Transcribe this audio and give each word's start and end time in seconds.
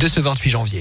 de 0.00 0.08
ce 0.08 0.18
28 0.18 0.50
janvier. 0.50 0.80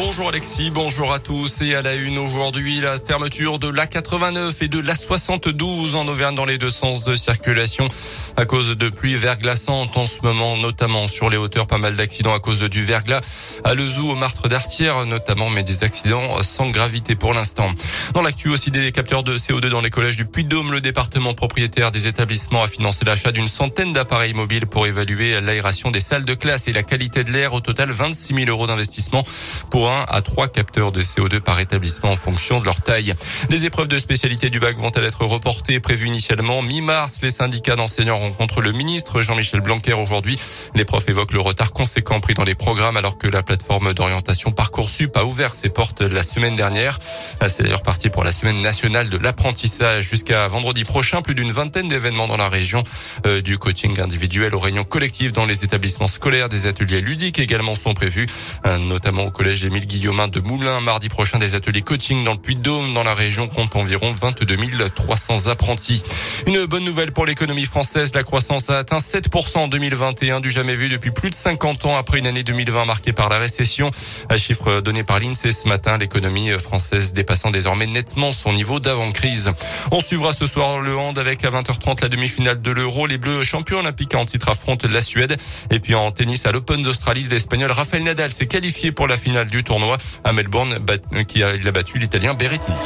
Bonjour 0.00 0.28
Alexis, 0.28 0.70
bonjour 0.70 1.12
à 1.12 1.18
tous. 1.18 1.60
Et 1.60 1.74
à 1.74 1.82
la 1.82 1.94
une 1.96 2.18
aujourd'hui 2.18 2.80
la 2.80 3.00
fermeture 3.00 3.58
de 3.58 3.66
l'A89 3.66 4.62
et 4.62 4.68
de 4.68 4.78
l'A72 4.78 5.96
en 5.96 6.06
Auvergne 6.06 6.36
dans 6.36 6.44
les 6.44 6.56
deux 6.56 6.70
sens 6.70 7.02
de 7.02 7.16
circulation 7.16 7.88
à 8.36 8.44
cause 8.44 8.76
de 8.76 8.88
pluies 8.90 9.16
verglaçantes 9.16 9.96
en 9.96 10.06
ce 10.06 10.20
moment 10.22 10.56
notamment 10.56 11.08
sur 11.08 11.28
les 11.30 11.36
hauteurs. 11.36 11.66
Pas 11.66 11.78
mal 11.78 11.96
d'accidents 11.96 12.32
à 12.32 12.38
cause 12.38 12.60
du 12.60 12.84
verglas 12.84 13.58
à 13.64 13.74
Lezou 13.74 14.08
au 14.08 14.14
Martre 14.14 14.46
d'Artière 14.46 15.04
notamment 15.04 15.50
mais 15.50 15.64
des 15.64 15.82
accidents 15.82 16.40
sans 16.44 16.70
gravité 16.70 17.16
pour 17.16 17.34
l'instant. 17.34 17.72
Dans 18.14 18.22
l'actu 18.22 18.50
aussi 18.50 18.70
des 18.70 18.92
capteurs 18.92 19.24
de 19.24 19.36
CO2 19.36 19.68
dans 19.68 19.80
les 19.80 19.90
collèges 19.90 20.16
du 20.16 20.26
Puy-de-Dôme. 20.26 20.70
Le 20.70 20.80
département 20.80 21.34
propriétaire 21.34 21.90
des 21.90 22.06
établissements 22.06 22.62
a 22.62 22.68
financé 22.68 23.04
l'achat 23.04 23.32
d'une 23.32 23.48
centaine 23.48 23.92
d'appareils 23.92 24.32
mobiles 24.32 24.66
pour 24.66 24.86
évaluer 24.86 25.40
l'aération 25.40 25.90
des 25.90 26.00
salles 26.00 26.24
de 26.24 26.34
classe 26.34 26.68
et 26.68 26.72
la 26.72 26.84
qualité 26.84 27.24
de 27.24 27.32
l'air. 27.32 27.52
Au 27.52 27.60
total 27.60 27.90
26 27.90 28.34
000 28.36 28.48
euros 28.48 28.68
d'investissement 28.68 29.24
pour 29.70 29.87
à 29.88 30.22
3 30.22 30.48
capteurs 30.48 30.92
de 30.92 31.02
CO2 31.02 31.40
par 31.40 31.60
établissement 31.60 32.12
en 32.12 32.16
fonction 32.16 32.60
de 32.60 32.64
leur 32.64 32.80
taille. 32.80 33.14
Les 33.50 33.64
épreuves 33.64 33.88
de 33.88 33.98
spécialité 33.98 34.50
du 34.50 34.60
bac 34.60 34.76
vont-elles 34.76 35.04
être 35.04 35.24
reportées 35.24 35.80
prévues 35.80 36.06
initialement 36.06 36.62
mi-mars? 36.62 37.20
Les 37.22 37.30
syndicats 37.30 37.76
d'enseignants 37.76 38.18
rencontrent 38.18 38.60
le 38.60 38.72
ministre 38.72 39.22
Jean-Michel 39.22 39.60
Blanquer 39.60 39.94
aujourd'hui. 39.94 40.38
Les 40.74 40.84
profs 40.84 41.08
évoquent 41.08 41.32
le 41.32 41.40
retard 41.40 41.72
conséquent 41.72 42.20
pris 42.20 42.34
dans 42.34 42.44
les 42.44 42.54
programmes 42.54 42.96
alors 42.96 43.18
que 43.18 43.26
la 43.26 43.42
plateforme 43.42 43.94
d'orientation 43.94 44.52
Parcoursup 44.52 45.16
a 45.16 45.24
ouvert 45.24 45.54
ses 45.54 45.68
portes 45.68 46.02
la 46.02 46.22
semaine 46.22 46.56
dernière. 46.56 46.98
C'est 47.46 47.62
d'ailleurs 47.62 47.82
parti 47.82 48.10
pour 48.10 48.24
la 48.24 48.32
semaine 48.32 48.60
nationale 48.60 49.08
de 49.08 49.16
l'apprentissage 49.16 50.08
jusqu'à 50.08 50.46
vendredi 50.48 50.84
prochain. 50.84 51.22
Plus 51.22 51.34
d'une 51.34 51.52
vingtaine 51.52 51.88
d'événements 51.88 52.28
dans 52.28 52.36
la 52.36 52.48
région, 52.48 52.82
euh, 53.26 53.40
du 53.40 53.58
coaching 53.58 54.00
individuel 54.00 54.54
aux 54.54 54.58
réunions 54.58 54.84
collectives 54.84 55.32
dans 55.32 55.46
les 55.46 55.64
établissements 55.64 56.08
scolaires, 56.08 56.48
des 56.48 56.66
ateliers 56.66 57.00
ludiques 57.00 57.38
également 57.38 57.74
sont 57.74 57.94
prévus, 57.94 58.26
euh, 58.66 58.78
notamment 58.78 59.24
au 59.24 59.30
collège 59.30 59.64
Émile 59.78 60.30
de 60.30 60.40
Moulins. 60.40 60.80
Mardi 60.80 61.08
prochain, 61.08 61.38
des 61.38 61.54
ateliers 61.54 61.82
coaching 61.82 62.24
dans 62.24 62.32
le 62.32 62.38
Puy-de-Dôme. 62.38 62.94
Dans 62.94 63.04
la 63.04 63.14
région, 63.14 63.48
compte 63.48 63.76
environ 63.76 64.12
22 64.12 64.56
300 64.94 65.46
apprentis. 65.46 66.02
Une 66.46 66.66
bonne 66.66 66.84
nouvelle 66.84 67.12
pour 67.12 67.26
l'économie 67.26 67.64
française. 67.64 68.12
La 68.14 68.24
croissance 68.24 68.70
a 68.70 68.78
atteint 68.78 68.98
7% 68.98 69.58
en 69.58 69.68
2021, 69.68 70.40
du 70.40 70.50
jamais 70.50 70.74
vu 70.74 70.88
depuis 70.88 71.10
plus 71.10 71.30
de 71.30 71.34
50 71.34 71.86
ans 71.86 71.96
après 71.96 72.18
une 72.18 72.26
année 72.26 72.42
2020 72.42 72.86
marquée 72.86 73.12
par 73.12 73.28
la 73.28 73.38
récession. 73.38 73.90
Un 74.30 74.36
chiffre 74.36 74.80
donné 74.80 75.04
par 75.04 75.20
l'INSEE 75.20 75.52
ce 75.52 75.68
matin, 75.68 75.98
l'économie 75.98 76.50
française 76.58 77.12
dépassant 77.12 77.50
désormais 77.50 77.86
nettement 77.86 78.32
son 78.32 78.52
niveau 78.52 78.80
d'avant-crise. 78.80 79.52
On 79.92 80.00
suivra 80.00 80.32
ce 80.32 80.46
soir 80.46 80.80
le 80.80 80.96
hand 80.96 81.18
avec 81.18 81.44
à 81.44 81.50
20h30 81.50 82.02
la 82.02 82.08
demi-finale 82.08 82.60
de 82.60 82.70
l'Euro. 82.70 83.06
Les 83.06 83.18
Bleus 83.18 83.44
champions 83.44 83.78
olympiques 83.78 84.14
en 84.14 84.24
titre 84.24 84.48
affrontent 84.48 84.88
la 84.88 85.00
Suède. 85.00 85.36
Et 85.70 85.80
puis 85.80 85.94
en 85.94 86.10
tennis 86.10 86.46
à 86.46 86.52
l'Open 86.52 86.82
d'Australie, 86.82 87.26
l'Espagnol 87.30 87.70
Rafael 87.70 88.02
Nadal 88.02 88.32
s'est 88.32 88.46
qualifié 88.46 88.92
pour 88.92 89.06
la 89.06 89.16
finale 89.16 89.48
du 89.48 89.57
tournoi 89.62 89.98
à 90.24 90.32
Melbourne, 90.32 90.78
qui 91.26 91.42
a, 91.42 91.52
battu 91.72 91.98
l'Italien 91.98 92.34
Berrettini. 92.34 92.76